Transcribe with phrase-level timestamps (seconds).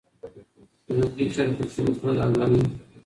[0.85, 2.69] کلنګي چرګ پکښي وکړل آذانونه